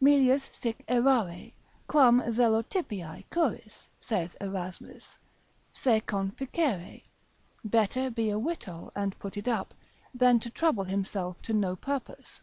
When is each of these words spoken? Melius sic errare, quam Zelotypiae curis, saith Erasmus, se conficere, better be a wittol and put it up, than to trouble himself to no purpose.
Melius 0.00 0.48
sic 0.52 0.86
errare, 0.86 1.52
quam 1.88 2.20
Zelotypiae 2.30 3.24
curis, 3.32 3.88
saith 3.98 4.36
Erasmus, 4.40 5.18
se 5.72 6.00
conficere, 6.02 7.02
better 7.64 8.08
be 8.08 8.30
a 8.30 8.38
wittol 8.38 8.92
and 8.94 9.18
put 9.18 9.36
it 9.36 9.48
up, 9.48 9.74
than 10.14 10.38
to 10.38 10.50
trouble 10.50 10.84
himself 10.84 11.42
to 11.42 11.52
no 11.52 11.74
purpose. 11.74 12.42